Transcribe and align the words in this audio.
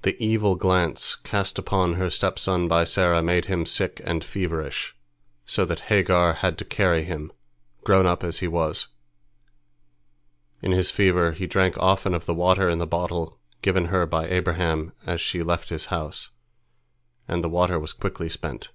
The 0.00 0.16
evil 0.18 0.54
glance 0.56 1.14
cast 1.14 1.58
upon 1.58 1.96
her 1.96 2.08
stepson 2.08 2.68
by 2.68 2.84
Sarah 2.84 3.20
made 3.22 3.44
him 3.44 3.66
sick 3.66 4.00
and 4.02 4.24
feverish, 4.24 4.96
so 5.44 5.66
that 5.66 5.80
Hagar 5.92 6.32
had 6.32 6.56
to 6.56 6.64
carry 6.64 7.04
him, 7.04 7.30
grown 7.84 8.06
up 8.06 8.24
as 8.24 8.38
he 8.38 8.48
was. 8.48 8.88
In 10.62 10.72
his 10.72 10.90
fever 10.90 11.32
he 11.32 11.46
drank 11.46 11.76
often 11.76 12.14
of 12.14 12.24
the 12.24 12.32
water 12.32 12.70
in 12.70 12.78
the 12.78 12.86
bottle 12.86 13.38
given 13.60 13.88
her 13.88 14.06
by 14.06 14.26
Abraham 14.26 14.94
as 15.04 15.20
she 15.20 15.42
left 15.42 15.68
his 15.68 15.86
house, 15.92 16.30
and 17.28 17.44
the 17.44 17.50
water 17.50 17.78
was 17.78 17.92
quickly 17.92 18.30
spent. 18.30 18.70